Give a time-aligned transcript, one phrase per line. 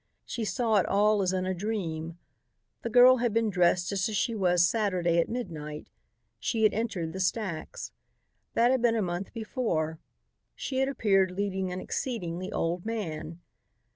[0.25, 2.17] She saw it all as in a dream.
[2.81, 5.91] The girl had been dressed just as she was Saturday at midnight.
[6.39, 7.91] She had entered the stacks.
[8.55, 9.99] That had been a month before.
[10.55, 13.41] She had appeared leading an exceedingly old man.